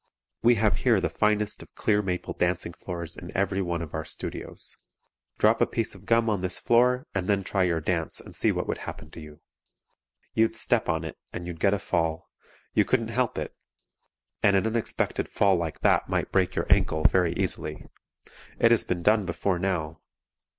We 0.41 0.55
have 0.55 0.77
here 0.77 0.99
the 0.99 1.11
finest 1.11 1.61
of 1.61 1.75
clear 1.75 2.01
maple 2.01 2.33
dancing 2.33 2.73
floors 2.73 3.15
in 3.15 3.31
every 3.37 3.61
one 3.61 3.83
of 3.83 3.93
our 3.93 4.03
studios. 4.03 4.75
Drop 5.37 5.61
a 5.61 5.67
piece 5.67 5.93
of 5.93 6.07
gum 6.07 6.27
on 6.27 6.41
this 6.41 6.59
floor 6.59 7.05
and 7.13 7.27
then 7.29 7.43
try 7.43 7.65
your 7.65 7.81
dance 7.81 8.19
and 8.19 8.33
see 8.33 8.51
what 8.51 8.65
would 8.67 8.79
happen 8.79 9.11
to 9.11 9.19
you. 9.19 9.41
You'd 10.33 10.55
step 10.55 10.89
on 10.89 11.05
it 11.05 11.19
and 11.31 11.45
you'd 11.45 11.59
get 11.59 11.75
a 11.75 11.77
fall; 11.77 12.31
you 12.73 12.83
couldn't 12.83 13.09
help 13.09 13.37
it; 13.37 13.53
and 14.41 14.55
an 14.55 14.65
unexpected 14.65 15.29
fall 15.29 15.55
like 15.55 15.81
that 15.81 16.09
might 16.09 16.31
break 16.31 16.55
your 16.55 16.65
ankle, 16.73 17.03
very 17.03 17.33
easily. 17.33 17.85
It 18.57 18.71
has 18.71 18.83
been 18.83 19.03
done 19.03 19.27
before 19.27 19.59
now. 19.59 20.01